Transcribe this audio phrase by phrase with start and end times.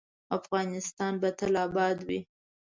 [0.37, 2.19] افغانستان به تل اباد وي